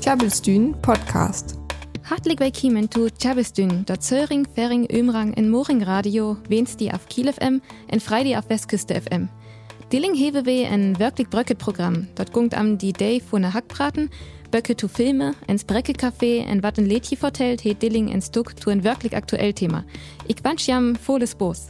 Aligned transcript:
Tjabelstün 0.00 0.74
Podcast. 0.82 1.58
Hartelijk 2.04 2.40
willkommen 2.40 2.88
zu 2.88 3.10
Tjabelstün, 3.10 3.84
dort 3.86 4.04
Zöring, 4.04 4.46
Fering, 4.54 4.86
Ömrang 4.92 5.34
in 5.34 5.50
Moring 5.50 5.82
Radio, 5.82 6.36
wens 6.48 6.76
die 6.76 6.92
auf 6.92 7.08
Kiel 7.08 7.32
FM 7.32 7.60
en 7.88 8.00
Freitag 8.00 8.38
auf 8.38 8.48
Westküste 8.48 8.94
FM. 8.94 9.28
Dilling 9.90 10.14
hewe 10.14 10.46
we 10.46 10.64
ein 10.68 10.96
wirklich 11.00 11.28
bröcket 11.28 11.58
Programm. 11.58 12.06
Dort 12.14 12.32
gungt 12.32 12.54
am 12.54 12.78
die 12.78 12.92
Day 12.92 13.20
von 13.20 13.42
der 13.42 13.52
Hackbraten, 13.52 14.10
Böcke 14.52 14.76
zu 14.76 14.86
Filme, 14.86 15.32
ins 15.48 15.64
Brecke-Café, 15.64 16.44
en 16.46 16.62
wat 16.62 16.76
Lädchen 16.76 17.18
vertellt, 17.18 17.64
het 17.64 17.82
Dilling 17.82 18.12
en 18.12 18.22
Stuck 18.22 18.60
zu 18.60 18.70
ein 18.70 18.84
wirklich 18.84 19.16
aktuell 19.16 19.54
Thema. 19.54 19.84
Ich 20.28 20.44
wünsch 20.44 20.68
jam 20.68 20.94
volles 20.94 21.34
Boos. 21.34 21.66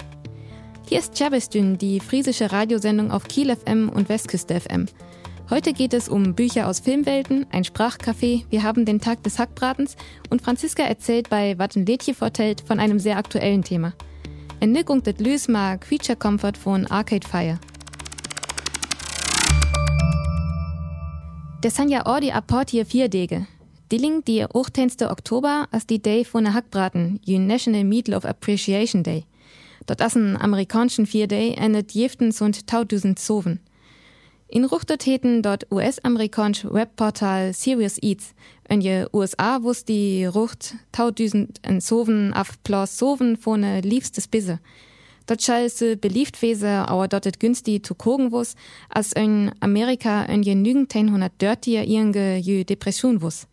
Hier 0.89 0.99
ist 0.99 1.15
Tjabelstün, 1.15 1.79
die 1.79 2.01
friesische 2.01 2.53
Radiosendung 2.53 3.11
auf 3.11 3.25
Kiel 3.29 3.57
FM 3.57 3.89
und 3.89 4.11
Westküste 4.11 4.61
FM. 4.61 4.87
Heute 5.49 5.73
geht 5.73 5.95
es 5.95 6.09
um 6.09 6.35
Bücher 6.35 6.67
aus 6.67 6.81
Filmwelten, 6.81 7.47
ein 7.53 7.63
Sprachcafé, 7.63 8.45
wir 8.51 8.65
haben 8.65 8.85
den 8.85 9.01
Tag 9.01 9.23
des 9.23 9.39
Hackbratens 9.39 9.95
und 10.29 10.43
Franziska 10.43 10.83
erzählt 10.83 11.31
bei 11.31 11.57
Watten 11.57 11.87
Lädje 11.87 12.15
vertellt 12.15 12.63
von 12.67 12.81
einem 12.81 12.99
sehr 12.99 13.17
aktuellen 13.17 13.63
Thema. 13.63 13.93
Entnickung 14.59 15.05
det 15.05 15.21
Lüs 15.21 15.47
Creature 15.47 16.17
Comfort 16.17 16.55
von 16.61 16.89
Arcade 16.89 17.29
Fire. 17.29 17.61
Der 21.63 21.71
sind 21.71 21.91
ja 21.91 22.07
Ordi 22.07 22.33
Apport 22.33 22.71
hier 22.71 22.85
vier 22.85 23.09
Dege. 23.09 23.47
Dilling 23.93 24.25
die 24.25 24.45
18. 24.45 24.95
Oktober 25.09 25.69
als 25.71 25.87
die 25.87 26.03
Day 26.03 26.25
von 26.25 26.43
der 26.43 26.55
Hackbraten, 26.55 27.21
jün 27.25 27.47
National 27.47 27.85
Meatloaf 27.85 28.25
Appreciation 28.25 29.05
Day. 29.05 29.23
Dort 29.87 30.01
ist 30.01 30.17
ein 30.17 30.37
amerikanischen 30.37 31.07
vier 31.07 31.29
Day 31.29 31.55
endet 31.55 31.93
jeftens 31.93 32.43
und 32.43 32.67
tausend 32.67 33.21
Zoven. 33.21 33.61
In 34.49 34.65
Ruchtertäten 34.65 35.43
dort 35.43 35.67
US-amerikanisch 35.73 36.65
Webportal 36.65 37.53
Serious 37.53 37.99
Eats. 38.01 38.33
In 38.69 38.81
je 38.81 39.07
USA 39.13 39.61
wus 39.63 39.85
die 39.85 40.25
Rucht 40.25 40.77
tausend 40.93 41.59
en 41.63 41.81
Soven 41.81 42.33
auf 42.33 42.63
Plus 42.63 42.97
Soven 42.97 43.37
von 43.37 43.61
ne 43.61 43.81
liebstes 43.81 44.29
Bisse. 44.29 44.61
Dort 45.27 45.43
schall 45.43 45.69
se 45.69 45.97
beliebt 45.97 46.41
wese, 46.43 46.89
aber 46.89 47.09
dort 47.09 47.41
günstig 47.41 47.85
zu 47.85 47.97
kogen 47.97 48.31
wus, 48.31 48.55
als 48.89 49.13
in 49.13 49.51
Amerika 49.59 50.23
in 50.27 50.45
je 50.45 50.55
nügend 50.55 50.95
130 50.95 51.89
ihrenge 51.89 52.37
je 52.37 52.65
Depression 52.65 53.21
wus. 53.23 53.49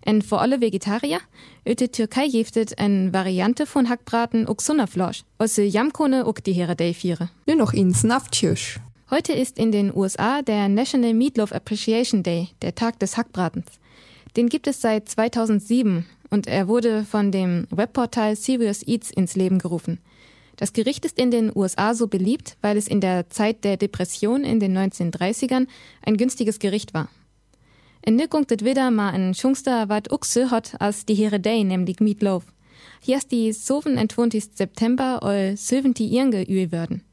En 0.00 0.20
vor 0.20 0.40
alle 0.40 0.60
Vegetarier, 0.60 1.20
öte 1.64 1.90
Türkei 1.90 2.26
jeftet 2.26 2.72
en 2.76 3.12
Variante 3.12 3.66
von 3.66 3.88
Hackbraten 3.88 4.48
uk 4.48 4.60
Sunnerflosch, 4.60 5.22
osse 5.38 5.62
Jamkone 5.62 6.26
uk 6.26 6.42
die 6.42 6.52
Here 6.52 6.74
Day 6.74 6.92
fiere. 6.92 7.30
Nur 7.46 7.56
noch 7.56 7.72
ins 7.72 8.02
Naftjösch. 8.02 8.80
Heute 9.10 9.34
ist 9.34 9.58
in 9.58 9.70
den 9.70 9.94
USA 9.94 10.40
der 10.40 10.66
National 10.70 11.12
Meatloaf 11.12 11.52
Appreciation 11.52 12.22
Day, 12.22 12.48
der 12.62 12.74
Tag 12.74 12.98
des 13.00 13.18
Hackbratens. 13.18 13.66
Den 14.34 14.48
gibt 14.48 14.66
es 14.66 14.80
seit 14.80 15.10
2007 15.10 16.06
und 16.30 16.46
er 16.46 16.68
wurde 16.68 17.04
von 17.04 17.30
dem 17.30 17.66
Webportal 17.68 18.34
Serious 18.34 18.82
Eats 18.82 19.10
ins 19.10 19.36
Leben 19.36 19.58
gerufen. 19.58 19.98
Das 20.56 20.72
Gericht 20.72 21.04
ist 21.04 21.18
in 21.18 21.30
den 21.30 21.54
USA 21.54 21.92
so 21.92 22.06
beliebt, 22.08 22.56
weil 22.62 22.78
es 22.78 22.88
in 22.88 23.02
der 23.02 23.28
Zeit 23.28 23.62
der 23.62 23.76
Depression 23.76 24.42
in 24.42 24.58
den 24.58 24.76
1930ern 24.76 25.66
ein 26.00 26.16
günstiges 26.16 26.58
Gericht 26.58 26.94
war. 26.94 27.10
In 28.00 28.16
Nückung 28.16 28.46
det 28.46 28.64
wieder 28.64 28.90
mal 28.90 29.10
ein 29.10 29.34
Schungster 29.34 29.90
wat 29.90 30.10
Uxe 30.12 30.50
hat 30.50 30.80
als 30.80 31.04
die 31.04 31.14
Here 31.14 31.40
Day, 31.40 31.62
nämlich 31.62 32.00
Meatloaf. 32.00 32.46
Hier 33.00 33.18
ist 33.18 33.32
die 33.32 33.52
Soven 33.52 33.98
entwohnt 33.98 34.32
September 34.32 35.20
ol 35.22 35.58
70 35.58 36.10
Irnge 36.10 36.48
üe 36.48 36.72
werden. 36.72 37.03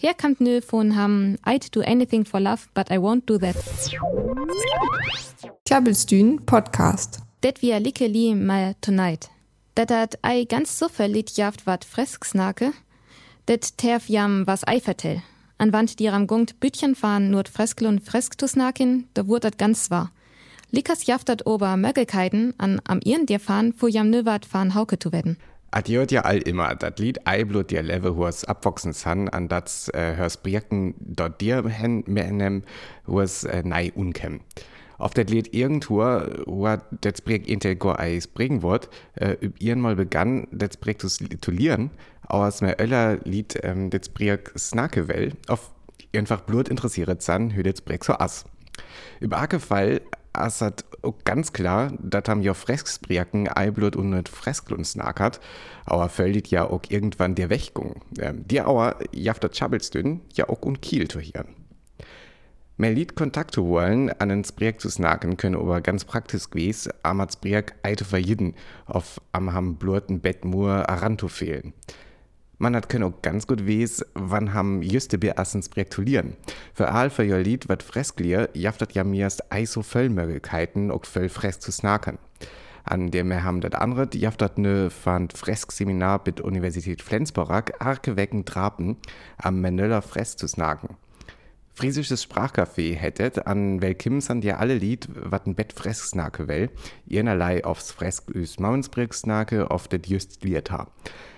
Hier 0.00 0.14
kommt 0.14 0.40
nö 0.40 0.60
von 0.60 0.94
ham 0.94 1.38
I'd 1.44 1.74
do 1.74 1.80
anything 1.80 2.24
for 2.24 2.38
love, 2.38 2.68
but 2.72 2.88
I 2.88 2.98
won't 2.98 3.26
do 3.26 3.36
that. 3.38 3.56
Tjabelstün 5.64 6.46
Podcast. 6.46 7.18
Det 7.42 7.62
wir 7.62 7.80
like 7.80 8.06
li 8.06 8.32
mal 8.34 8.74
tonight. 8.80 9.28
Dat 9.74 9.90
hat 9.90 10.18
ei 10.22 10.44
ganz 10.44 10.78
so 10.78 10.86
verlit 10.88 11.36
jaft 11.36 11.66
wat 11.66 11.84
Fresksnake. 11.84 12.72
Det 13.48 13.76
terf 13.76 14.08
jam 14.08 14.46
was 14.46 14.62
ei 14.68 14.80
vertell. 14.80 15.20
An 15.58 15.72
Wand 15.72 15.98
die 15.98 16.06
ram 16.06 16.28
gungt 16.28 16.60
Bütchen 16.60 16.94
fahren 16.94 17.32
nur 17.32 17.44
Freskel 17.52 17.88
und 17.88 18.00
Fresktusnakin, 18.00 19.08
da 19.14 19.26
wurd 19.26 19.42
dat 19.42 19.58
ganz 19.58 19.90
wahr. 19.90 20.12
Likas 20.70 21.06
jaftat 21.06 21.44
ober 21.44 21.76
Möglichkeiten 21.76 22.54
an 22.58 22.80
am 22.84 23.00
ihren 23.02 23.26
dir 23.26 23.40
fahren, 23.40 23.72
fu 23.72 23.88
jam 23.88 24.10
nö 24.10 24.24
wat 24.24 24.46
fahren 24.46 24.76
hauke 24.76 25.00
zu 25.00 25.10
werden. 25.10 25.38
Adiot 25.70 26.10
ja 26.10 26.22
all 26.22 26.38
immer, 26.38 26.74
dat 26.76 26.98
Lied 26.98 27.26
Eiblut 27.26 27.70
dir 27.70 27.82
Level 27.82 28.16
hus 28.16 28.44
abwachsen 28.44 28.94
san, 28.94 29.28
an 29.28 29.48
das 29.48 29.90
äh, 29.90 30.16
hörst 30.16 30.42
Birken 30.42 30.94
dort 30.98 31.42
dir 31.42 31.62
menem 31.62 32.62
hus 33.06 33.44
äh, 33.44 33.62
nei 33.62 33.92
unkem. 33.94 34.40
Auf 34.96 35.12
das 35.12 35.26
Lied 35.28 35.52
irgendwo, 35.54 36.02
wo 36.46 36.74
das 37.02 37.20
Projekt 37.20 37.48
intel 37.48 37.76
go 37.76 37.92
eis 37.92 38.26
bringen 38.26 38.62
wird, 38.62 38.88
äh, 39.14 39.36
üb 39.42 39.60
ihren 39.60 39.80
mal 39.80 39.94
begann, 39.94 40.48
das 40.52 40.78
Projekt 40.78 41.02
zu 41.02 41.50
lieren, 41.50 41.90
aus 42.26 42.62
mehr 42.62 42.80
öller 42.80 43.18
Lied 43.24 43.58
ähm, 43.62 43.90
das 43.90 44.08
Projekt 44.08 44.58
Snakewell, 44.58 45.32
auf 45.48 45.70
einfach 46.16 46.40
blut 46.40 46.70
interessiert 46.70 47.20
san, 47.20 47.50
hü 47.50 47.62
das 47.62 47.82
Projekt 47.82 48.04
so 48.04 48.14
ass. 48.14 48.46
Über 49.20 49.46
Fall 49.60 50.00
as 50.32 50.62
hat 50.62 50.84
ganz 51.24 51.52
klar, 51.52 51.92
dat 52.00 52.28
haben 52.28 52.42
ja 52.42 52.54
Fresksprirken 52.54 53.48
Eiblut 53.48 53.96
und 53.96 54.10
net 54.10 54.28
Freskel 54.28 54.76
und 54.76 54.84
snackert, 54.84 55.40
aber 55.84 56.08
fällt 56.08 56.48
ja 56.48 56.68
auch 56.68 56.82
irgendwann 56.88 57.34
der 57.34 57.50
Wächgung. 57.50 58.02
Ähm, 58.18 58.46
die 58.46 58.60
Auer 58.62 58.96
jaft 59.12 59.44
dat 59.44 59.56
Chabelsdünn 59.56 60.20
ja 60.34 60.48
auch 60.48 60.62
und 60.62 60.82
Kiel 60.82 61.08
zu 61.08 61.20
hier. 61.20 61.44
Mehr 62.76 62.92
Lied 62.92 63.16
Kontakt 63.16 63.54
zu 63.54 63.66
wollen, 63.66 64.10
an 64.20 64.28
den 64.28 64.42
Projekt 64.42 64.82
zu 64.82 64.88
snacken, 64.88 65.36
können 65.36 65.56
aber 65.56 65.80
ganz 65.80 66.04
praktisch 66.04 66.48
gewesen, 66.48 66.92
am 67.02 67.20
als 67.20 67.34
Projekt 67.34 67.74
eite 67.84 68.04
verjiden, 68.04 68.54
auf 68.86 69.20
am 69.32 69.52
ham 69.52 69.76
blurten 69.76 70.20
Bettmur 70.20 70.88
Aranto 70.88 71.26
fehlen. 71.26 71.72
Man 72.60 72.74
hat 72.74 72.88
können 72.88 73.04
auch 73.04 73.22
ganz 73.22 73.46
gut 73.46 73.66
wies, 73.66 74.04
wann 74.14 74.52
ham 74.52 74.82
juste 74.82 75.18
Bier 75.18 75.38
assens 75.38 75.68
projektulieren. 75.68 76.36
Für 76.74 76.90
all 76.90 77.08
für 77.08 77.24
ihr 77.24 77.38
Lied 77.38 77.68
wat 77.68 77.84
Fresklier, 77.84 78.48
jaftet 78.52 78.92
ja 78.92 79.04
mirst 79.04 79.52
eiso 79.52 79.82
Völlmöglichkeiten 79.82 80.90
auch 80.90 81.04
voll 81.04 81.28
fresk 81.28 81.62
zu 81.62 81.70
snacken. 81.70 82.18
An 82.82 83.12
dem 83.12 83.28
wir 83.28 83.44
haben 83.44 83.60
das 83.60 83.74
andere, 83.74 84.08
jaftet 84.12 84.58
ne 84.58 84.90
fand 84.90 85.36
Fresk-Seminar 85.38 86.22
mit 86.26 86.40
Universität 86.40 87.00
Flensburg, 87.00 87.74
arke 87.80 88.16
wecken 88.16 88.44
Trapen, 88.44 88.96
am 89.36 89.60
Menöller 89.60 90.02
Fresk 90.02 90.40
zu 90.40 90.48
snacken. 90.48 90.96
Friesisches 91.78 92.24
Sprachcafé 92.24 92.96
hättet, 92.96 93.46
an 93.46 93.80
welchem 93.80 94.20
san 94.20 94.40
dir 94.40 94.58
alle 94.58 94.74
Lied, 94.74 95.08
wat 95.14 95.46
ein 95.46 95.54
Bett 95.54 95.72
Fresksnake 95.72 96.48
will, 96.48 96.70
ihrnerlei 97.06 97.64
aufs 97.64 97.92
Fresk 97.92 98.34
üs 98.34 98.58
Mauensbricksnake 98.58 99.70
auf 99.70 99.86
det 99.86 100.08
just 100.08 100.42
liert 100.42 100.72
ha. 100.72 100.88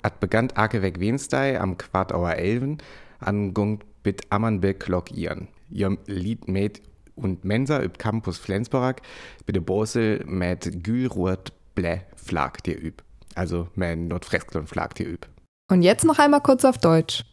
At 0.02 0.18
begann 0.18 0.50
Ake 0.54 0.80
weg 0.80 0.98
Wenstei 0.98 1.60
am 1.60 1.76
Quartauer 1.76 2.36
Elven, 2.36 2.78
an 3.18 3.52
gungt 3.52 3.84
bit 4.02 4.32
Ammanbeck 4.32 4.80
Glock 4.80 5.12
ihren. 5.12 5.48
Ihrem 5.68 5.98
Lied 6.06 6.48
mit 6.48 6.80
und 7.16 7.44
Mensa 7.44 7.82
üb 7.82 7.98
Campus 7.98 8.38
Flensburg, 8.38 9.02
bitte 9.44 9.60
Bosel 9.60 10.24
mit 10.24 10.82
Gülrurt 10.82 11.52
Blä 11.74 12.00
Flag 12.16 12.62
dir 12.62 12.82
üb. 12.82 13.02
Also 13.34 13.68
mein 13.74 14.08
Nordfresklon 14.08 14.66
Flag 14.66 14.94
dir 14.94 15.06
üb. 15.06 15.28
Und 15.70 15.82
jetzt 15.82 16.06
noch 16.06 16.18
einmal 16.18 16.40
kurz 16.40 16.64
auf 16.64 16.78
Deutsch. 16.78 17.24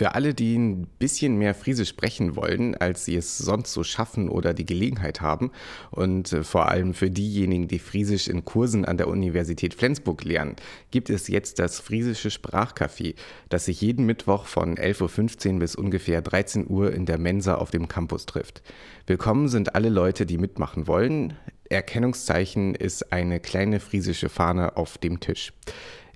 Für 0.00 0.14
alle, 0.14 0.32
die 0.32 0.56
ein 0.56 0.86
bisschen 0.98 1.36
mehr 1.36 1.54
Friesisch 1.54 1.90
sprechen 1.90 2.34
wollen, 2.34 2.74
als 2.74 3.04
sie 3.04 3.16
es 3.16 3.36
sonst 3.36 3.72
so 3.72 3.84
schaffen 3.84 4.30
oder 4.30 4.54
die 4.54 4.64
Gelegenheit 4.64 5.20
haben, 5.20 5.50
und 5.90 6.32
äh, 6.32 6.42
vor 6.42 6.68
allem 6.70 6.94
für 6.94 7.10
diejenigen, 7.10 7.68
die 7.68 7.78
Friesisch 7.78 8.28
in 8.28 8.44
Kursen 8.46 8.86
an 8.86 8.96
der 8.96 9.08
Universität 9.08 9.74
Flensburg 9.74 10.24
lernen, 10.24 10.56
gibt 10.90 11.10
es 11.10 11.28
jetzt 11.28 11.58
das 11.58 11.80
Friesische 11.80 12.30
Sprachcafé, 12.30 13.14
das 13.50 13.66
sich 13.66 13.82
jeden 13.82 14.06
Mittwoch 14.06 14.46
von 14.46 14.76
11.15 14.76 15.52
Uhr 15.54 15.58
bis 15.58 15.74
ungefähr 15.74 16.22
13 16.22 16.70
Uhr 16.70 16.92
in 16.94 17.04
der 17.04 17.18
Mensa 17.18 17.56
auf 17.56 17.70
dem 17.70 17.86
Campus 17.86 18.24
trifft. 18.24 18.62
Willkommen 19.06 19.48
sind 19.48 19.74
alle 19.74 19.90
Leute, 19.90 20.24
die 20.24 20.38
mitmachen 20.38 20.86
wollen. 20.86 21.34
Erkennungszeichen 21.68 22.74
ist 22.74 23.12
eine 23.12 23.38
kleine 23.38 23.80
friesische 23.80 24.28
Fahne 24.28 24.76
auf 24.76 24.98
dem 24.98 25.20
Tisch. 25.20 25.52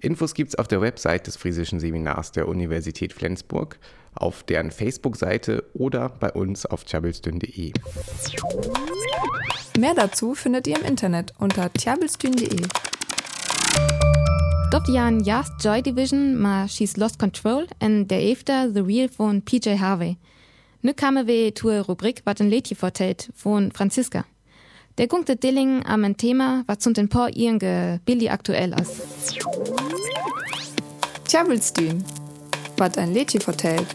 Infos 0.05 0.35
gibt's 0.35 0.55
auf 0.55 0.69
der 0.69 0.81
Website 0.81 1.27
des 1.27 1.37
Friesischen 1.37 1.81
Seminars 1.81 2.31
der 2.31 2.47
Universität 2.47 3.13
Flensburg, 3.13 3.79
auf 4.15 4.43
deren 4.43 4.71
Facebook-Seite 4.71 5.65
oder 5.73 6.11
bei 6.11 6.31
uns 6.31 6.67
auf 6.67 6.85
tjabelstün.de. 6.85 7.73
Mehr 9.79 9.95
dazu 9.95 10.35
findet 10.35 10.67
ihr 10.67 10.79
im 10.79 10.85
Internet 10.85 11.33
unter 11.39 11.73
tjabelstün.de. 11.73 12.61
Dort 14.71 14.89
Jan 14.89 15.25
Jast 15.25 15.53
Joy 15.61 15.83
Division 15.83 16.37
ma 16.37 16.69
She's 16.69 16.97
Lost 16.97 17.19
Control 17.19 17.67
en 17.79 18.07
der 18.07 18.23
Efter 18.31 18.71
The 18.73 18.81
Real 18.81 19.09
von 19.09 19.43
PJ 19.43 19.79
Harvey. 19.79 20.19
Nu 20.83 20.93
kamen 20.93 21.27
wir 21.27 21.55
zur 21.55 21.81
Rubrik 21.81 22.21
wat 22.25 22.41
ein 22.41 22.51
Lädchen 22.51 22.77
vertellt 22.77 23.31
von 23.35 23.73
Franziska. 23.73 24.27
Der 24.99 25.09
gunkte 25.09 25.35
Dilling 25.35 25.85
am 25.87 26.05
ein 26.05 26.17
Thema, 26.17 26.63
was 26.67 26.79
zum 26.79 26.95
den 26.95 27.09
paar 27.09 27.35
ihrenge 27.35 28.01
Billy 28.05 28.29
aktuell 28.29 28.73
ist. 28.81 29.41
Tjabelstün. 31.27 32.05
Was 32.77 32.99
ein 32.99 33.15
Lädchen 33.15 33.41
vertellt. 33.41 33.87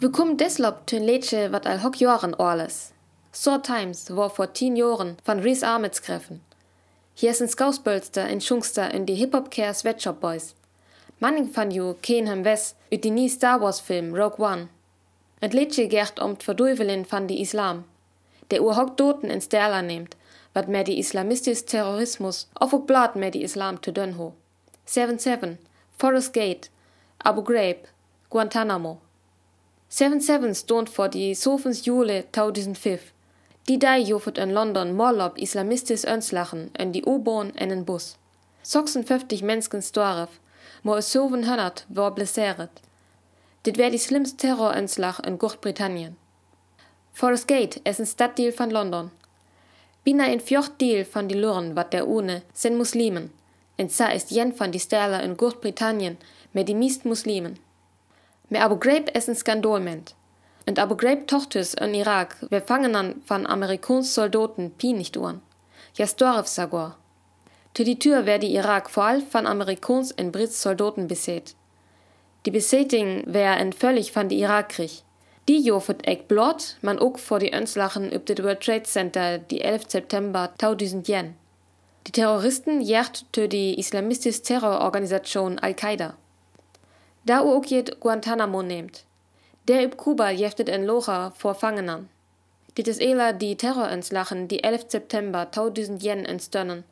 Wir 0.00 0.10
kommen 0.10 0.38
deshalb 0.38 0.88
zu 0.88 0.96
ein 0.96 1.02
Lädchen, 1.02 1.52
wat 1.52 1.66
al 1.66 1.82
hock 1.82 2.00
Jahren 2.00 2.34
alles. 2.34 2.92
So 3.30 3.58
Times 3.58 4.16
war 4.16 4.30
vor 4.30 4.54
zehn 4.54 4.74
Jahren 4.76 5.16
von 5.22 5.40
Reese 5.40 5.66
Armits 5.66 6.00
treffen. 6.00 6.40
Hier 7.14 7.30
ein 7.38 7.48
Skausbölster 7.48 8.26
in 8.26 8.40
Schungster 8.40 8.92
in 8.94 9.04
die 9.04 9.14
Hip-Hop-Care 9.14 9.74
Sweatshop 9.74 10.20
Boys. 10.20 10.54
Manning 11.20 11.54
van 11.54 11.70
ju 11.70 11.94
ken 12.00 12.26
hem 12.26 12.44
wes 12.44 12.74
ut 12.90 13.04
die 13.04 13.10
nie 13.10 13.28
Star 13.28 13.60
Wars 13.60 13.80
Film 13.80 14.14
Rogue 14.14 14.38
One. 14.38 14.68
Et 15.40 15.52
Lädchen 15.52 15.90
um 16.22 16.38
d'Verduivelin 16.38 17.04
van 17.10 17.26
die 17.26 17.42
Islam. 17.42 17.84
Der 18.50 18.62
ur 18.62 18.76
hock 18.76 18.96
Doten 18.96 19.30
in 19.30 19.40
Sterla 19.40 19.82
nehmt, 19.82 20.16
wat 20.52 20.68
mehr 20.68 20.84
die 20.84 20.98
islamistisch 20.98 21.64
Terrorismus 21.64 22.48
auf 22.54 22.72
ook 22.72 22.86
Blatt 22.86 23.16
mehr 23.16 23.30
die 23.30 23.42
Islam 23.42 23.82
zu 23.82 23.92
dünn 23.92 24.18
ho. 24.18 24.34
7-7, 24.86 25.56
Forest 25.98 26.32
Gate, 26.32 26.70
Abu 27.18 27.42
Ghraib, 27.42 27.88
Guantanamo. 28.30 29.00
7-7 29.90 30.54
stond 30.54 30.90
vor 30.90 31.08
die 31.08 31.34
Sofens 31.34 31.84
Jule 31.84 32.24
2005. 32.32 33.12
Die 33.68 33.78
dai 33.78 34.00
jofet 34.00 34.38
in 34.38 34.50
London 34.50 34.94
Morlob 34.96 35.38
islamistisch 35.38 36.04
önslachen 36.04 36.70
en 36.74 36.92
die 36.92 37.04
U-Bahn 37.04 37.54
en 37.54 37.70
en 37.70 37.84
Bus. 37.84 38.16
56 38.62 39.42
Menschen 39.42 39.82
storf, 39.82 40.40
mo 40.82 40.96
es 40.96 41.12
700 41.12 41.86
war 41.88 42.14
blesseret. 42.14 42.70
Dit 43.62 43.78
wär 43.78 43.90
die 43.90 43.98
slimste 43.98 44.36
Terrorönslach 44.36 45.20
in 45.20 45.38
Großbritannien. 45.38 46.16
Forest 47.12 47.46
Gate 47.46 47.80
is 47.84 47.98
een 47.98 48.06
Stadtdeel 48.06 48.52
van 48.52 48.72
London. 48.72 49.10
Bina 50.04 50.26
in 50.26 50.40
fjort 50.40 50.80
deel 50.80 51.04
van 51.04 51.28
die 51.28 51.38
Luren 51.38 51.76
wat 51.76 51.92
der 51.92 52.08
une 52.08 52.42
sind 52.52 52.76
Muslimen. 52.76 53.30
En 53.76 53.88
sa 53.88 54.06
ist 54.06 54.30
jen 54.30 54.52
van 54.56 54.70
die 54.70 54.80
Sterler 54.80 55.22
in 55.22 55.36
Großbritannien 55.36 56.18
met 56.52 56.66
die 56.66 56.74
meest 56.74 57.04
Muslimen. 57.04 57.58
Me 58.48 58.58
Abu 58.60 58.76
Ghraib 58.78 59.16
is 59.16 59.28
een 59.28 59.36
Skandolment. 59.36 60.14
Und 60.66 60.78
Abu 60.78 60.96
Ghraib 60.96 61.28
tochters 61.28 61.74
in 61.74 61.94
Irak 61.94 62.36
wir 62.50 62.62
fangen 62.62 62.96
an 62.96 63.22
van 63.26 63.46
Amerikans 63.46 64.14
Soldaten 64.14 64.72
pi 64.72 64.92
nicht 64.92 65.16
uhren. 65.16 65.40
Ja 65.94 66.06
storf 66.06 66.48
sagor. 66.48 66.96
Zu 67.74 67.84
die 67.84 67.98
Tür 67.98 68.26
wär 68.26 68.38
die 68.38 68.54
Irak 68.54 68.90
vor 68.90 69.04
allem 69.04 69.26
von 69.26 69.46
Amerikans 69.46 70.10
en 70.10 70.32
Brits 70.32 70.62
Soldaten 70.62 71.06
beset. 71.06 71.54
Die 72.44 72.50
Beseting 72.50 73.22
wär 73.26 73.56
en 73.56 73.72
völlig 73.72 74.14
van 74.16 74.28
die 74.28 74.40
Irakkrieg. 74.40 75.04
Die 75.48 75.58
jofet 75.58 76.04
ek 76.06 76.28
blot, 76.28 76.76
man 76.82 77.00
ook 77.00 77.18
vor 77.18 77.40
die 77.40 77.52
Önslachen 77.52 78.12
üb 78.12 78.26
det 78.26 78.44
World 78.44 78.60
Trade 78.60 78.84
Center 78.84 79.38
die 79.38 79.60
11. 79.60 79.88
September 79.88 80.52
2001. 80.58 81.34
Die 82.06 82.12
Terroristen 82.12 82.80
jacht 82.80 83.24
tö 83.32 83.48
die 83.48 83.78
islamistische 83.78 84.42
Terrororganisation 84.42 85.58
Al-Qaida. 85.58 86.14
Da 87.24 87.40
ook 87.42 87.66
jet 87.66 87.98
Guantanamo 88.00 88.62
nehmt. 88.62 89.04
Der 89.66 89.84
üb 89.84 89.96
Kuba 89.96 90.30
jeftet 90.30 90.68
en 90.68 90.84
Locha 90.84 91.32
vor 91.36 91.54
Fangenern. 91.54 92.08
Dit 92.76 92.86
is 92.86 92.98
ela 92.98 93.32
die 93.32 93.56
Terrorönslachen 93.56 94.46
die 94.46 94.62
11. 94.62 94.84
September 94.88 95.50
2001 95.50 96.26
entstønnen, 96.26 96.84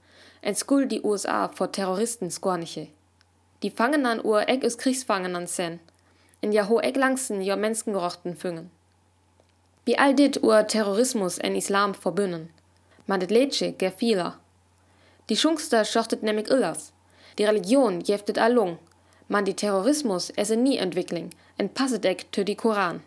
en 0.42 0.54
skuld 0.54 0.90
die 0.90 1.02
USA 1.02 1.48
vor 1.48 1.70
Terroristen 1.70 2.30
skorniche. 2.30 2.88
Die 3.62 3.70
Fangenern 3.70 4.24
ur 4.24 4.48
ek 4.48 4.64
is 4.64 4.76
Kriegsfangenern 4.76 5.46
sen, 5.46 5.80
in 6.40 6.52
ja 6.52 6.68
ho 6.68 6.80
langsen 6.94 7.42
jo 7.42 7.56
Menschengerochten 7.56 8.36
füngen. 8.36 8.70
Wie 9.84 9.98
all 9.98 10.14
dit 10.14 10.42
ur 10.42 10.66
Terrorismus 10.66 11.38
en 11.38 11.54
Islam 11.54 11.94
verbünnen. 11.94 12.50
Man 13.06 13.20
det 13.20 13.30
Lädsche 13.30 13.72
ger 13.72 13.92
vieler. 13.92 14.38
Die 15.28 15.36
Schungster 15.36 15.84
schochtet 15.84 16.22
nämlich 16.22 16.50
illers. 16.50 16.92
Die 17.38 17.44
Religion 17.44 18.00
jeftet 18.00 18.38
allung. 18.38 18.78
Man 19.28 19.44
die 19.44 19.54
Terrorismus 19.54 20.30
esse 20.30 20.56
nie 20.56 20.78
Entwickling, 20.78 21.30
en 21.56 21.68
passet 21.68 22.04
ek 22.04 22.26
tö 22.32 22.44
die 22.44 22.56
Koran. 22.56 23.00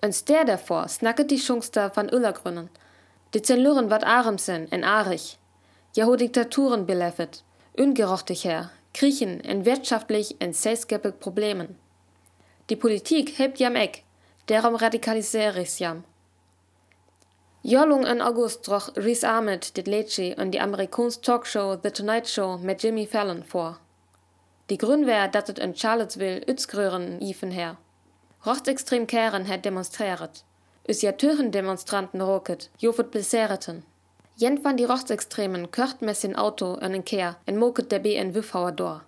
En 0.00 0.12
ster 0.12 0.44
davor 0.44 0.88
snacket 0.88 1.30
die 1.30 1.38
Schungster 1.38 1.90
van 1.94 2.08
Illergrünnen. 2.08 2.70
Die 3.34 3.42
Zenluren 3.42 3.90
wat 3.90 4.04
Aremsen 4.04 4.70
en 4.72 4.84
Arich. 4.84 5.38
Ja 5.96 6.06
ho 6.06 6.16
Diktaturen 6.16 6.86
beleffet, 6.86 7.42
ungerochtig 7.76 8.44
her, 8.44 8.70
kriechen 8.94 9.40
en 9.40 9.64
wirtschaftlich 9.64 10.36
en 10.38 10.52
seiskepig 10.52 11.18
Problemen. 11.18 11.76
Die 12.70 12.76
Politik 12.76 13.30
hebt 13.36 13.58
jam 13.58 13.74
ek, 13.74 14.04
derom 14.46 14.76
radikaliseris 14.78 15.78
jam. 15.82 16.04
Jolung 17.62 18.06
in 18.06 18.20
August 18.22 18.62
troch 18.64 18.92
Reese 18.94 19.26
Ahmed 19.28 19.76
dit 19.76 19.88
Lädschi 19.88 20.36
und 20.38 20.52
die 20.52 20.60
Amerikans 20.60 21.20
Talkshow 21.20 21.76
The 21.82 21.90
Tonight 21.90 22.28
Show 22.28 22.58
mit 22.58 22.80
Jimmy 22.84 23.06
Fallon 23.06 23.42
vor. 23.42 23.80
Die 24.70 24.78
Grün 24.78 25.04
wär, 25.06 25.26
dat 25.28 25.48
het 25.48 25.58
in 25.58 25.74
Charlottesville 25.74 26.46
Utzgrören 26.46 27.20
ifen 27.20 27.50
her. 27.50 27.76
Rechtsextrem 28.46 29.06
Kären 29.06 29.46
het 29.46 29.64
demonstriert. 29.64 30.44
Us 30.88 31.00
ja 31.00 31.12
Türen 31.12 31.50
Demonstranten 31.50 32.20
roket, 32.20 32.70
jofet 32.76 33.10
blessereten. 33.10 33.84
Jent 34.36 34.62
van 34.62 34.76
die 34.76 34.86
Rechtsextremen 34.86 35.70
kört 35.70 36.00
mes 36.00 36.24
in 36.24 36.36
Auto 36.36 36.76
en 36.76 36.94
en 36.94 37.02
Kehr 37.02 37.36
en 37.44 37.58
moket 37.58 37.90
der 37.90 37.98
BN 37.98 38.32
Wüffhauer 38.34 38.72
dor. 38.72 39.02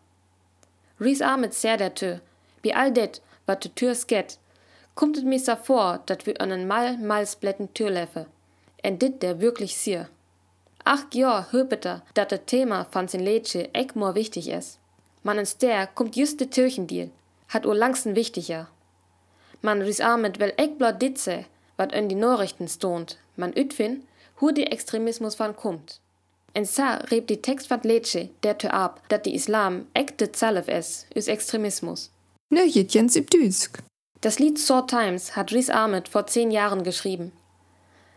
Reese 0.99 1.25
Ahmed 1.25 1.55
ser 1.55 1.77
der 1.77 1.95
Tö, 1.95 2.19
bi 2.61 2.73
all 2.73 2.93
det, 2.93 3.21
wat 3.53 3.65
de 3.65 3.71
Tür 3.75 3.95
sket, 3.95 4.39
kommt 4.95 5.19
et 5.19 5.25
mir 5.25 5.39
sa 5.39 5.57
vor, 5.57 6.01
dat 6.07 6.25
wir 6.27 6.41
einen 6.41 6.67
mal 6.67 6.97
malsblätten 6.97 7.75
Tür 7.75 7.91
läffe. 7.91 8.27
En 8.83 8.99
dit 8.99 9.23
der 9.23 9.41
wirklich 9.41 9.77
sier. 9.77 10.09
Ach 10.85 11.05
ja, 11.13 11.47
höpeter, 11.51 12.03
dat 12.15 12.31
det 12.33 12.47
Thema 12.47 12.87
van 12.91 13.09
sin 13.09 13.25
Lädsche 13.25 13.69
eck 13.75 13.95
more 13.95 14.15
wichtig 14.15 14.49
is. 14.49 14.79
Man 15.23 15.39
ins 15.39 15.59
der 15.59 15.87
kommt 15.87 16.17
just 16.17 16.41
de 16.41 16.47
Türchendeal, 16.47 17.11
hat 17.49 17.67
ur 17.67 17.75
langsten 17.75 18.17
wichtiger. 18.17 18.69
Man 19.61 19.83
ris 19.83 20.01
Ahmed 20.01 20.41
wel 20.41 20.55
eck 20.57 20.79
blot 20.79 21.01
ditze, 21.01 21.45
wat 21.77 21.93
in 21.93 22.09
die 22.09 22.17
Nachrichten 22.17 22.69
stond, 22.69 23.19
man 23.37 23.53
ütfin, 23.53 24.03
hu 24.41 24.51
die 24.51 24.67
Extremismus 24.67 25.39
van 25.39 25.55
kommt. 25.55 26.01
En 26.55 26.65
sa 26.65 26.97
rebt 27.11 27.29
die 27.29 27.43
Text 27.43 27.71
van 27.71 27.83
Lädsche 27.83 28.31
der 28.43 28.59
tö 28.59 28.69
ab, 28.69 29.01
dat 29.09 29.25
die 29.25 29.35
Islam 29.35 29.87
eck 29.93 30.19
de 30.19 30.33
Zalef 30.33 30.69
es, 30.69 31.07
üs 31.15 31.29
Extremismus. 31.29 32.11
Ne. 32.55 32.71
Das 34.21 34.39
Lied 34.39 34.59
Sword 34.59 34.91
Times 34.91 35.37
hat 35.37 35.53
Reese 35.55 35.73
Ahmed 35.73 36.07
vor 36.07 36.27
zehn 36.27 36.51
Jahren 36.51 36.83
geschrieben. 36.83 37.33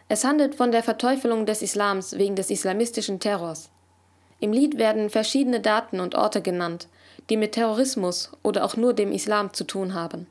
Es 0.10 0.26
handelt 0.26 0.56
von 0.56 0.74
der 0.74 0.84
Verteufelung 0.84 1.46
des 1.46 1.62
Islams 1.62 2.18
wegen 2.18 2.36
des 2.36 2.50
islamistischen 2.50 3.22
Terrors. 3.22 3.70
Im 4.42 4.52
Lied 4.52 4.78
werden 4.78 5.10
verschiedene 5.10 5.62
Daten 5.62 6.02
und 6.02 6.16
Orte 6.16 6.42
genannt, 6.42 6.90
die 7.30 7.38
mit 7.38 7.54
Terrorismus 7.54 8.30
oder 8.44 8.66
auch 8.66 8.76
nur 8.76 8.94
dem 8.94 9.14
Islam 9.14 9.54
zu 9.54 9.64
tun 9.64 9.94
haben. 9.94 10.28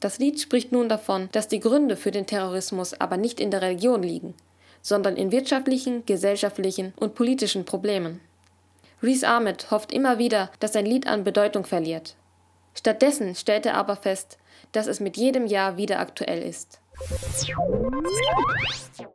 Das 0.00 0.18
Lied 0.18 0.40
spricht 0.40 0.72
nun 0.72 0.88
davon, 0.88 1.28
dass 1.32 1.48
die 1.48 1.60
Gründe 1.60 1.96
für 1.96 2.10
den 2.10 2.24
Terrorismus 2.24 2.98
aber 2.98 3.18
nicht 3.18 3.40
in 3.40 3.50
der 3.50 3.60
Religion 3.60 4.02
liegen, 4.02 4.32
sondern 4.80 5.16
in 5.16 5.32
wirtschaftlichen, 5.32 6.06
gesellschaftlichen 6.06 6.94
und 6.96 7.14
politischen 7.14 7.66
Problemen. 7.66 8.20
Reese 9.02 9.28
Ahmed 9.28 9.70
hofft 9.70 9.92
immer 9.92 10.18
wieder, 10.18 10.50
dass 10.60 10.72
sein 10.72 10.86
Lied 10.86 11.06
an 11.06 11.24
Bedeutung 11.24 11.66
verliert. 11.66 12.16
Stattdessen 12.74 13.34
stellt 13.34 13.66
er 13.66 13.74
aber 13.74 13.96
fest, 13.96 14.38
dass 14.72 14.86
es 14.86 15.00
mit 15.00 15.16
jedem 15.16 15.46
Jahr 15.46 15.76
wieder 15.76 15.98
aktuell 16.00 16.42
ist. 16.42 16.80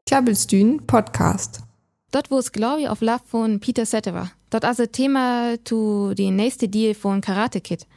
Tjabelstühn 0.06 0.86
Podcast. 0.88 1.62
Dort 2.12 2.30
wo 2.30 2.38
es 2.38 2.52
Glory 2.52 2.88
of 2.88 3.02
Love 3.02 3.24
von 3.26 3.60
Peter 3.60 3.86
Cetera. 3.86 4.32
Dort 4.50 4.66
also 4.66 4.86
Thema 4.86 5.56
zu 5.64 6.14
die 6.14 6.30
nächste 6.32 6.70
Deal 6.70 6.94
von 6.94 7.22
Karate 7.22 7.60
Kid. 7.60 7.88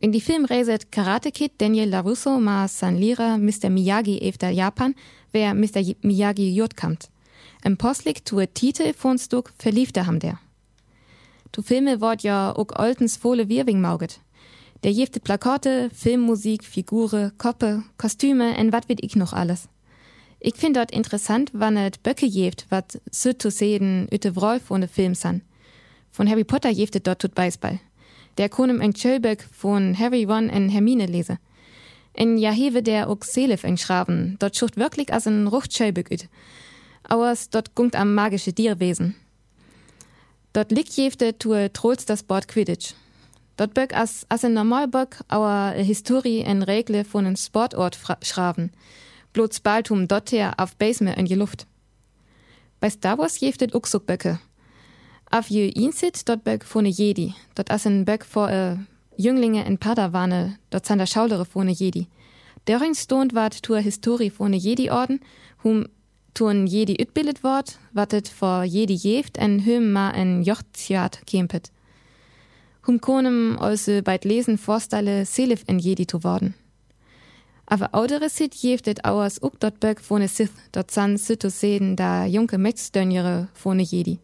In 0.00 0.10
die 0.10 0.20
Film 0.20 0.44
reiset 0.44 0.90
Karate 0.90 1.30
Kid 1.30 1.52
Daniel 1.58 1.88
LaRusso 1.88 2.40
ma 2.40 2.66
San 2.66 2.96
Lira 2.96 3.38
Mr. 3.38 3.70
Miyagi 3.70 4.20
efter 4.20 4.50
Japan, 4.50 4.96
wer 5.30 5.54
Mr. 5.54 5.80
Miyagi 6.02 6.52
jod 6.52 6.76
kommt. 6.76 7.08
Im 7.64 7.76
Postlik 7.76 8.24
tu 8.24 8.44
Titel 8.46 8.92
von 8.94 9.16
Stück 9.18 9.52
verliefte 9.58 10.06
ham 10.06 10.18
der. 10.18 10.40
Tu 11.52 11.62
Filme 11.62 12.00
wort 12.00 12.24
ja 12.24 12.52
ook 12.56 12.78
oltens 12.80 13.16
Fohle 13.16 13.48
Wirwing 13.48 13.80
mauget. 13.80 14.18
Der 14.82 14.90
jefte 14.90 15.20
Plakate, 15.20 15.90
Filmmusik, 15.94 16.64
Figure, 16.64 17.32
Koppe, 17.38 17.84
Kostüme 17.98 18.56
en 18.56 18.72
wat 18.72 18.88
wird 18.88 18.98
ich 19.02 19.14
noch 19.14 19.32
alles. 19.32 19.68
Ich 20.40 20.56
find 20.56 20.76
dort 20.76 20.90
interessant, 20.90 21.52
wann 21.54 21.76
et 21.76 22.02
Böcke 22.02 22.26
jeft, 22.26 22.66
wat 22.68 23.00
zu 23.12 23.50
sehen, 23.52 24.08
üte 24.12 24.34
Wrolf 24.34 24.72
ohne 24.72 24.88
Film 24.88 25.14
san. 25.14 25.42
Von 26.10 26.28
Harry 26.28 26.42
Potter 26.42 26.70
jeftet 26.70 27.06
dort 27.06 27.20
tut 27.20 27.36
Beisball. 27.36 27.78
Der 28.38 28.48
konem 28.48 28.80
en 28.80 28.96
Schölböck 28.96 29.46
von 29.52 29.96
Harry, 29.96 30.24
Ron 30.24 30.48
en 30.48 30.68
Hermine 30.68 31.06
lese. 31.06 31.38
En 32.12 32.36
Jaheve 32.36 32.82
der 32.82 33.08
ook 33.08 33.24
Selef 33.24 33.62
en 33.62 33.78
Schraben, 33.78 34.36
dort 34.40 34.56
schucht 34.56 34.76
wirklich 34.76 35.12
as 35.12 35.26
en 35.26 35.46
Rucht 35.46 35.72
Schölböck 35.72 36.10
üt. 36.10 36.28
Auers 37.08 37.50
dort 37.50 37.76
gungt 37.76 37.94
am 37.94 38.14
magische 38.16 38.52
Dierwesen. 38.52 39.14
Dort 40.52 40.72
liegt 40.72 40.92
jefte 40.96 41.38
tue 41.38 41.72
trolls 41.72 42.04
das 42.04 42.24
Board 42.24 42.48
Quidditch. 42.48 42.94
Dort 43.56 43.74
böck 43.74 43.94
as, 43.94 44.24
as 44.28 44.44
en 44.44 44.54
Normalböck 44.54 45.22
auer 45.28 45.72
Historie 45.72 46.42
en 46.42 46.62
Regle 46.62 47.04
von 47.04 47.26
en 47.26 47.36
Sportort 47.36 47.98
schraven. 48.22 48.70
Bloß 49.32 49.60
Baltum 49.60 50.08
dort 50.08 50.32
her 50.32 50.54
auf 50.58 50.76
Baseme 50.76 51.14
in 51.16 51.26
die 51.26 51.34
Luft. 51.34 51.66
Bei 52.80 52.90
Star 52.90 53.18
Wars 53.18 53.40
jeftet 53.40 53.74
uxuk 53.74 54.06
Böcke. 54.06 54.38
Auf 55.30 55.48
je 55.48 55.68
insit 55.68 56.28
dort 56.28 56.44
böck 56.44 56.64
von 56.64 56.84
Jedi. 56.84 57.34
Dort 57.54 57.70
as 57.70 57.86
en 57.86 58.04
Böck 58.04 58.24
vor 58.24 58.50
äh, 58.50 58.76
Jünglinge 59.16 59.64
in 59.64 59.78
Padawane, 59.78 60.58
dort 60.70 60.86
san 60.86 60.98
der 60.98 61.06
Schaulere 61.06 61.44
von 61.44 61.68
Jedi. 61.68 62.08
Darin 62.64 62.94
stond 62.94 63.34
wat 63.34 63.62
tur 63.62 63.78
Historie 63.78 64.30
von 64.30 64.52
Jedi-Orden, 64.52 65.20
hum 65.62 65.86
tun 66.34 66.66
Jedi 66.66 67.00
utbildet 67.00 67.42
wort, 67.42 67.78
wattet 67.92 68.28
vor 68.28 68.64
Jedi 68.64 68.94
jeft 68.94 69.36
en 69.36 69.64
hüm 69.64 69.92
ma 69.92 70.10
en 70.10 70.42
Jochtjat 70.42 71.20
kempet. 71.26 71.70
Hum 72.86 73.00
konem 73.00 73.58
also 73.60 74.02
beit 74.02 74.24
lesen 74.24 74.58
vorstelle 74.58 75.24
Selif 75.24 75.62
en 75.68 75.78
Jedi 75.78 76.06
zu 76.06 76.24
worden. 76.24 76.54
Aber 77.66 77.94
audere 77.94 78.28
sit 78.28 78.54
jeftet 78.54 79.04
auers 79.04 79.40
uk 79.40 79.60
dort 79.60 79.78
böck 79.78 80.00
von 80.00 80.26
Sith, 80.26 80.50
dort 80.72 80.90
san 80.90 81.16
sitto 81.16 81.48
seden 81.48 81.94
da 81.96 82.26
junke 82.26 82.58
Mexdönjere 82.58 83.48
von 83.54 83.78
Jedi. 83.78 84.18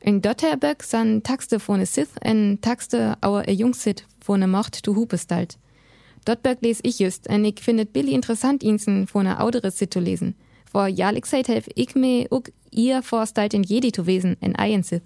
In 0.00 0.22
Dotterböck 0.22 0.84
san 0.84 1.24
Taxte 1.24 1.58
von 1.58 1.84
Sith 1.84 2.14
en 2.22 2.60
Taxte 2.60 3.16
auer 3.20 3.48
e 3.48 3.52
Jungsit 3.52 4.06
von 4.20 4.48
Macht 4.48 4.86
du 4.86 4.94
Hupestalt. 4.94 5.58
Dort 6.24 6.46
les 6.62 6.78
ich 6.84 7.00
just, 7.00 7.26
en 7.26 7.44
ich 7.44 7.60
findet 7.60 7.92
Billy 7.92 8.12
interessant 8.12 8.62
insen 8.62 9.08
von 9.08 9.26
a 9.26 9.40
audere 9.40 9.72
Sit 9.72 9.92
zu 9.92 9.98
lesen. 9.98 10.36
Vor 10.70 10.86
jalik 10.86 11.26
seit 11.26 11.48
helf 11.48 11.66
ich 11.74 11.96
me 11.96 12.28
uk 12.30 12.52
ihr 12.70 13.02
vorstalt 13.02 13.54
in 13.54 13.64
Jedi 13.64 13.90
zu 13.90 14.06
wesen 14.06 14.36
en 14.40 14.54
Eien 14.56 14.84
Sith. 14.84 15.02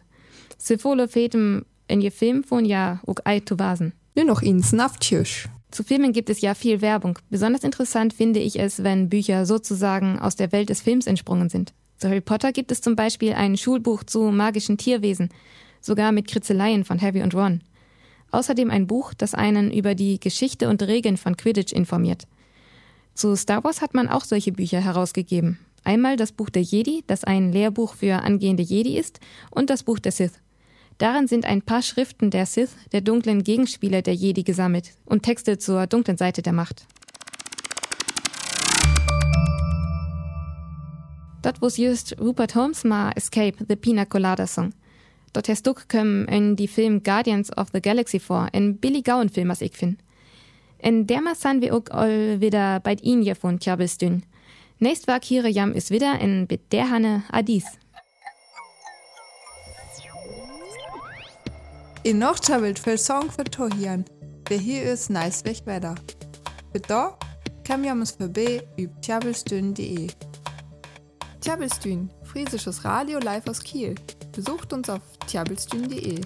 Sifole 0.58 1.08
fetem 1.08 1.64
en 1.92 2.00
je 2.00 2.10
Film 2.10 2.42
von 2.42 2.64
ja 2.64 3.00
uk 3.06 3.20
ei 3.24 3.40
zu 3.40 3.58
wasen. 3.58 3.92
Nur 4.14 4.24
noch 4.24 4.42
ins 4.42 4.72
Naftjösch. 4.72 5.48
Zu 5.70 5.84
Filmen 5.84 6.12
gibt 6.12 6.28
es 6.30 6.40
ja 6.40 6.54
viel 6.54 6.80
Werbung. 6.80 7.18
Besonders 7.30 7.64
interessant 7.64 8.12
finde 8.12 8.40
ich 8.40 8.58
es, 8.58 8.82
wenn 8.82 9.08
Bücher 9.08 9.46
sozusagen 9.46 10.18
aus 10.18 10.36
der 10.36 10.52
Welt 10.52 10.68
des 10.68 10.82
Films 10.82 11.06
entsprungen 11.06 11.48
sind. 11.48 11.72
Zu 11.96 12.08
Harry 12.08 12.20
Potter 12.20 12.52
gibt 12.52 12.72
es 12.72 12.80
zum 12.80 12.96
Beispiel 12.96 13.32
ein 13.32 13.56
Schulbuch 13.56 14.04
zu 14.04 14.30
magischen 14.30 14.76
Tierwesen, 14.76 15.28
sogar 15.80 16.12
mit 16.12 16.28
Kritzeleien 16.28 16.84
von 16.84 17.00
Harry 17.00 17.22
und 17.22 17.34
Ron. 17.34 17.60
Außerdem 18.32 18.70
ein 18.70 18.86
Buch, 18.86 19.14
das 19.14 19.34
einen 19.34 19.70
über 19.70 19.94
die 19.94 20.18
Geschichte 20.18 20.68
und 20.68 20.82
Regeln 20.82 21.16
von 21.16 21.36
Quidditch 21.36 21.72
informiert. 21.72 22.26
Zu 23.14 23.36
Star 23.36 23.62
Wars 23.64 23.82
hat 23.82 23.94
man 23.94 24.08
auch 24.08 24.24
solche 24.24 24.52
Bücher 24.52 24.80
herausgegeben. 24.80 25.58
Einmal 25.84 26.16
das 26.16 26.32
Buch 26.32 26.50
der 26.50 26.62
Jedi, 26.62 27.04
das 27.06 27.24
ein 27.24 27.52
Lehrbuch 27.52 27.94
für 27.94 28.22
angehende 28.22 28.62
Jedi 28.62 28.96
ist, 28.98 29.20
und 29.50 29.70
das 29.70 29.82
Buch 29.82 29.98
der 29.98 30.12
Sith. 30.12 30.40
Darin 30.98 31.26
sind 31.26 31.44
ein 31.44 31.62
paar 31.62 31.82
Schriften 31.82 32.30
der 32.30 32.46
Sith, 32.46 32.76
der 32.92 33.00
dunklen 33.00 33.42
Gegenspieler 33.42 34.02
der 34.02 34.14
Jedi, 34.14 34.42
gesammelt 34.42 34.90
und 35.04 35.22
Texte 35.22 35.58
zur 35.58 35.86
dunklen 35.86 36.16
Seite 36.16 36.42
der 36.42 36.52
Macht. 36.52 36.86
Dort 41.42 41.60
was 41.60 41.76
just 41.76 42.16
Rupert 42.20 42.54
Holmes 42.54 42.84
ma 42.84 43.10
Escape, 43.16 43.64
the 43.68 43.74
Pina 43.74 44.04
Colada 44.04 44.46
Song. 44.46 44.72
Dort 45.32 45.48
hast 45.48 45.66
du 45.66 45.74
kommen 45.88 46.28
in 46.28 46.54
die 46.56 46.68
Film 46.68 47.02
Guardians 47.02 47.56
of 47.56 47.68
the 47.72 47.80
Galaxy 47.80 48.20
vor, 48.20 48.48
ein 48.52 48.76
Billy 48.76 49.02
Gowan 49.02 49.28
Film, 49.28 49.48
was 49.48 49.60
ich 49.60 49.72
find. 49.72 49.98
In 50.78 51.06
der 51.06 51.20
ma 51.20 51.34
san 51.34 51.60
wir 51.60 51.74
auch 51.74 51.90
all 51.90 52.40
wieder 52.40 52.80
bei 52.80 52.94
Ihnen 53.02 53.34
von 53.34 53.58
Tjabelstün. 53.58 54.22
Nächst 54.78 55.06
war 55.08 55.20
Kire 55.20 55.48
Jam 55.48 55.72
ist 55.72 55.90
wieder 55.90 56.20
in 56.20 56.46
Bit 56.46 56.72
der 56.72 56.90
Hanne 56.90 57.22
Adis. 57.30 57.64
In 62.04 62.18
Nachtschabelt 62.18 62.80
für 62.80 62.98
Song 62.98 63.30
für 63.30 63.44
Tohian, 63.44 64.04
der 64.48 64.58
hier 64.58 64.82
ist 64.82 65.08
nice 65.08 65.44
weg 65.44 65.62
weiter. 65.66 65.94
Für 66.72 66.80
da 66.80 67.16
kann 67.62 67.84
wir 67.84 67.92
uns 67.92 68.10
vorbei 68.10 68.66
über 68.76 69.00
tjabelstün.de. 69.02 70.08
Tjabelstün, 71.40 72.10
friesisches 72.24 72.84
Radio 72.84 73.20
live 73.20 73.46
aus 73.46 73.60
Kiel. 73.60 73.94
Besucht 74.34 74.72
uns 74.72 74.90
auf 74.90 75.02
tjabelstün.de. 75.28 76.22